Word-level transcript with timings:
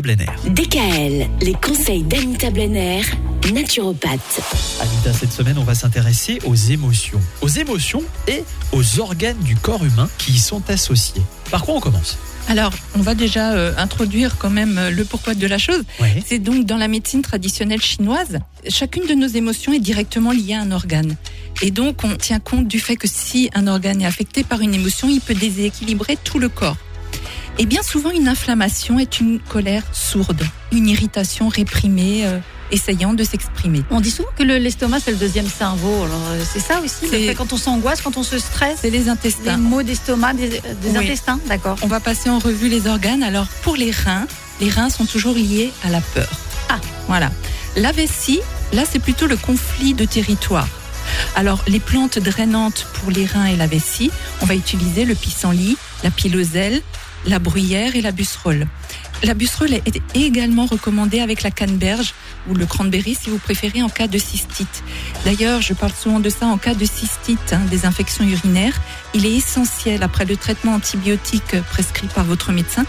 Blenner. 0.00 0.26
DKL, 0.46 1.28
les 1.42 1.54
conseils 1.54 2.04
d'Anita 2.04 2.50
Blenner, 2.50 3.00
naturopathe. 3.52 4.40
Anita, 4.80 5.12
cette 5.12 5.32
semaine, 5.32 5.58
on 5.58 5.64
va 5.64 5.74
s'intéresser 5.74 6.38
aux 6.44 6.54
émotions. 6.54 7.20
Aux 7.40 7.48
émotions 7.48 8.04
et 8.28 8.44
aux 8.70 9.00
organes 9.00 9.40
du 9.40 9.56
corps 9.56 9.84
humain 9.84 10.08
qui 10.16 10.30
y 10.30 10.38
sont 10.38 10.62
associés. 10.70 11.20
Par 11.50 11.64
quoi 11.64 11.74
on 11.74 11.80
commence? 11.80 12.16
Alors, 12.46 12.72
on 12.94 13.00
va 13.00 13.16
déjà 13.16 13.54
euh, 13.54 13.74
introduire 13.76 14.38
quand 14.38 14.50
même 14.50 14.78
euh, 14.78 14.90
le 14.90 15.04
pourquoi 15.04 15.34
de 15.34 15.46
la 15.48 15.58
chose. 15.58 15.82
Ouais. 15.98 16.22
C'est 16.24 16.38
donc 16.38 16.64
dans 16.64 16.76
la 16.76 16.86
médecine 16.86 17.22
traditionnelle 17.22 17.82
chinoise, 17.82 18.38
chacune 18.68 19.04
de 19.04 19.14
nos 19.14 19.26
émotions 19.26 19.72
est 19.72 19.80
directement 19.80 20.30
liée 20.30 20.54
à 20.54 20.60
un 20.60 20.70
organe. 20.70 21.16
Et 21.60 21.72
donc, 21.72 22.04
on 22.04 22.14
tient 22.14 22.38
compte 22.38 22.68
du 22.68 22.78
fait 22.78 22.94
que 22.94 23.08
si 23.08 23.50
un 23.52 23.66
organe 23.66 24.00
est 24.00 24.06
affecté 24.06 24.44
par 24.44 24.60
une 24.60 24.74
émotion, 24.74 25.08
il 25.08 25.20
peut 25.20 25.34
déséquilibrer 25.34 26.16
tout 26.22 26.38
le 26.38 26.48
corps. 26.48 26.76
Et 27.58 27.66
bien 27.66 27.82
souvent, 27.82 28.10
une 28.10 28.28
inflammation 28.28 28.98
est 28.98 29.20
une 29.20 29.40
colère 29.40 29.82
sourde, 29.92 30.42
une 30.72 30.88
irritation 30.88 31.48
réprimée, 31.48 32.24
euh, 32.24 32.38
essayant 32.70 33.14
de 33.14 33.24
s'exprimer. 33.24 33.82
On 33.90 34.00
dit 34.00 34.10
souvent 34.10 34.28
que 34.36 34.44
le- 34.44 34.58
l'estomac 34.58 35.00
c'est 35.04 35.10
le 35.10 35.16
deuxième 35.16 35.48
cerveau. 35.48 36.04
Alors 36.04 36.22
euh, 36.30 36.42
c'est 36.52 36.60
ça 36.60 36.80
aussi. 36.80 37.06
le 37.06 37.08
fait 37.26 37.34
quand 37.34 37.52
on 37.52 37.56
s'angoisse, 37.56 38.00
quand 38.00 38.16
on 38.16 38.22
se 38.22 38.38
stresse, 38.38 38.78
C'est 38.82 38.90
les 38.90 38.98
les 39.00 39.08
intestins. 39.08 39.56
maux 39.56 39.82
d'estomac, 39.82 40.34
des, 40.34 40.48
des 40.48 40.60
Oui. 40.90 40.98
intestins, 40.98 41.40
d'accord. 41.48 41.76
On 41.82 41.88
va 41.88 41.98
passer 41.98 42.30
en 42.30 42.38
revue 42.38 42.68
les 42.68 42.86
organes. 42.86 43.22
Alors, 43.24 43.46
pour 43.62 43.74
les 43.76 43.90
reins, 43.90 44.26
les 44.60 44.70
reins 44.70 44.90
sont 44.90 45.06
toujours 45.06 45.34
liés 45.34 45.72
à 45.82 45.88
la 45.90 46.00
peur. 46.00 46.28
Ah. 46.68 46.78
Voilà. 47.08 47.30
La 47.76 47.90
vessie, 47.92 48.40
là, 48.72 48.82
c'est 48.88 48.98
plutôt 49.00 49.26
le 49.26 49.36
conflit 49.36 49.94
de 49.94 50.04
territoire. 50.04 50.68
Alors, 51.36 51.64
les 51.66 51.80
plantes 51.80 52.18
drainantes 52.18 52.86
pour 52.94 53.10
les 53.10 53.24
reins 53.24 53.46
et 53.46 53.56
la 53.56 53.66
vessie, 53.66 54.10
on 54.42 54.46
va 54.46 54.54
utiliser 54.54 55.04
le 55.06 55.14
pissenlit, 55.14 55.76
la 56.04 56.10
piloselle, 56.10 56.80
la 57.26 57.38
bruyère 57.38 57.96
et 57.96 58.00
la 58.00 58.12
busserolle. 58.12 58.66
La 59.24 59.34
busserolle 59.34 59.72
est 59.74 60.00
également 60.14 60.66
recommandée 60.66 61.20
avec 61.20 61.42
la 61.42 61.50
canneberge 61.50 62.14
ou 62.48 62.54
le 62.54 62.66
cranberry 62.66 63.16
si 63.20 63.30
vous 63.30 63.38
préférez 63.38 63.82
en 63.82 63.88
cas 63.88 64.06
de 64.06 64.16
cystite. 64.16 64.84
D'ailleurs, 65.24 65.60
je 65.60 65.74
parle 65.74 65.92
souvent 65.92 66.20
de 66.20 66.30
ça 66.30 66.46
en 66.46 66.56
cas 66.56 66.74
de 66.74 66.84
cystite, 66.84 67.52
hein, 67.52 67.60
des 67.68 67.84
infections 67.84 68.24
urinaires. 68.24 68.80
Il 69.14 69.26
est 69.26 69.34
essentiel, 69.34 70.04
après 70.04 70.24
le 70.24 70.36
traitement 70.36 70.74
antibiotique 70.74 71.60
prescrit 71.70 72.06
par 72.06 72.24
votre 72.24 72.52
médecin, 72.52 72.84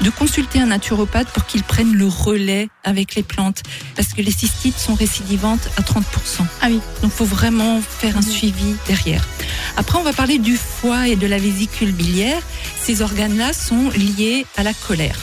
de 0.00 0.10
consulter 0.10 0.58
un 0.58 0.66
naturopathe 0.66 1.28
pour 1.28 1.46
qu'il 1.46 1.62
prenne 1.62 1.92
le 1.94 2.06
relais 2.06 2.68
avec 2.82 3.14
les 3.14 3.22
plantes. 3.22 3.62
Parce 3.94 4.08
que 4.14 4.22
les 4.22 4.32
cystites 4.32 4.78
sont 4.78 4.94
récidivantes 4.94 5.68
à 5.76 5.82
30%. 5.82 6.46
Ah 6.62 6.66
oui. 6.68 6.80
Donc, 7.02 7.12
il 7.12 7.16
faut 7.16 7.24
vraiment 7.26 7.80
faire 7.80 8.16
un 8.16 8.20
Mhm. 8.20 8.26
suivi 8.26 8.74
derrière. 8.88 9.28
Après, 9.76 9.98
on 9.98 10.02
va 10.02 10.12
parler 10.12 10.38
du 10.38 10.56
foie 10.56 11.08
et 11.08 11.16
de 11.16 11.26
la 11.26 11.38
vésicule 11.38 11.92
biliaire. 11.92 12.42
Ces 12.80 13.02
organes-là 13.02 13.52
sont 13.52 13.90
liés 13.90 14.46
à 14.56 14.62
la 14.62 14.72
colère. 14.72 15.18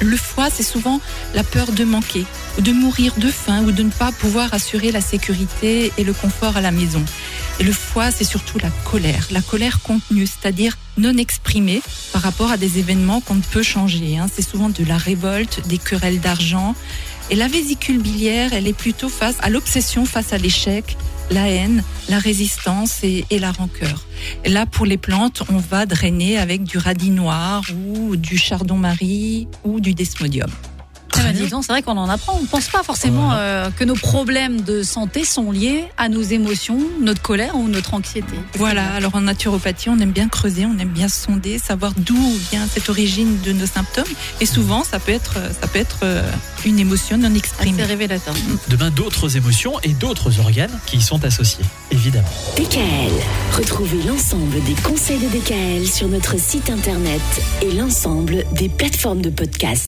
Le 0.00 0.16
foie, 0.16 0.50
c'est 0.50 0.62
souvent 0.62 1.00
la 1.34 1.42
peur 1.42 1.72
de 1.72 1.82
manquer, 1.82 2.26
ou 2.58 2.60
de 2.60 2.70
mourir 2.70 3.14
de 3.16 3.28
faim, 3.28 3.62
ou 3.64 3.72
de 3.72 3.82
ne 3.82 3.90
pas 3.90 4.12
pouvoir 4.12 4.52
assurer 4.52 4.92
la 4.92 5.00
sécurité 5.00 5.90
et 5.96 6.04
le 6.04 6.12
confort 6.12 6.58
à 6.58 6.60
la 6.60 6.70
maison. 6.70 7.02
Et 7.60 7.64
le 7.64 7.72
foie, 7.72 8.10
c'est 8.10 8.24
surtout 8.24 8.58
la 8.58 8.68
colère, 8.84 9.26
la 9.30 9.40
colère 9.40 9.80
contenue, 9.80 10.26
c'est-à-dire 10.26 10.76
non 10.98 11.16
exprimée 11.16 11.80
par 12.12 12.20
rapport 12.20 12.50
à 12.50 12.58
des 12.58 12.78
événements 12.78 13.22
qu'on 13.22 13.36
ne 13.36 13.40
peut 13.40 13.62
changer. 13.62 14.18
hein. 14.18 14.26
C'est 14.32 14.46
souvent 14.46 14.68
de 14.68 14.84
la 14.84 14.98
révolte, 14.98 15.66
des 15.66 15.78
querelles 15.78 16.20
d'argent. 16.20 16.74
Et 17.30 17.34
la 17.34 17.48
vésicule 17.48 17.98
biliaire, 17.98 18.52
elle 18.52 18.68
est 18.68 18.76
plutôt 18.76 19.08
face 19.08 19.36
à 19.40 19.48
l'obsession, 19.48 20.04
face 20.04 20.34
à 20.34 20.38
l'échec, 20.38 20.96
la 21.30 21.48
haine, 21.48 21.82
la 22.08 22.18
résistance 22.18 23.02
et, 23.02 23.24
la 23.38 23.52
rancœur. 23.52 24.06
Là, 24.44 24.66
pour 24.66 24.86
les 24.86 24.96
plantes, 24.96 25.42
on 25.50 25.58
va 25.58 25.86
drainer 25.86 26.38
avec 26.38 26.62
du 26.62 26.78
radis 26.78 27.10
noir 27.10 27.62
ou 27.74 28.16
du 28.16 28.38
chardon-marie 28.38 29.48
ou 29.64 29.80
du 29.80 29.94
desmodium. 29.94 30.50
Très 31.20 31.32
bien. 31.32 31.62
c'est 31.62 31.72
vrai 31.72 31.82
qu'on 31.82 31.96
en 31.96 32.08
apprend. 32.08 32.36
On 32.38 32.42
ne 32.42 32.46
pense 32.46 32.68
pas 32.68 32.82
forcément 32.82 33.32
euh, 33.32 33.70
que 33.70 33.84
nos 33.84 33.94
problèmes 33.94 34.60
de 34.60 34.82
santé 34.82 35.24
sont 35.24 35.50
liés 35.50 35.84
à 35.96 36.08
nos 36.08 36.22
émotions, 36.22 36.78
notre 37.00 37.22
colère 37.22 37.56
ou 37.56 37.68
notre 37.68 37.94
anxiété. 37.94 38.36
Voilà, 38.54 38.84
alors 38.94 39.14
en 39.14 39.22
naturopathie, 39.22 39.88
on 39.88 39.98
aime 39.98 40.12
bien 40.12 40.28
creuser, 40.28 40.66
on 40.66 40.78
aime 40.78 40.88
bien 40.90 41.08
sonder, 41.08 41.58
savoir 41.58 41.92
d'où 41.96 42.16
vient 42.50 42.66
cette 42.72 42.88
origine 42.88 43.38
de 43.42 43.52
nos 43.52 43.66
symptômes. 43.66 44.04
Et 44.40 44.46
souvent, 44.46 44.84
ça 44.84 44.98
peut 44.98 45.12
être, 45.12 45.34
ça 45.60 45.66
peut 45.66 45.78
être 45.78 46.00
euh, 46.02 46.22
une 46.64 46.78
émotion 46.78 47.18
non 47.18 47.28
C'est 47.32 47.38
exprimée. 47.38 47.84
révélateur. 47.84 48.34
Demain, 48.68 48.90
d'autres 48.90 49.36
émotions 49.36 49.74
et 49.82 49.90
d'autres 49.94 50.38
organes 50.40 50.76
qui 50.86 50.98
y 50.98 51.02
sont 51.02 51.24
associés, 51.24 51.64
évidemment. 51.90 52.28
DKL, 52.56 53.12
retrouvez 53.56 54.02
l'ensemble 54.02 54.62
des 54.64 54.74
conseils 54.82 55.18
de 55.18 55.28
DKL 55.28 55.86
sur 55.86 56.08
notre 56.08 56.38
site 56.38 56.70
internet 56.70 57.20
et 57.62 57.72
l'ensemble 57.72 58.44
des 58.52 58.68
plateformes 58.68 59.22
de 59.22 59.30
podcast. 59.30 59.84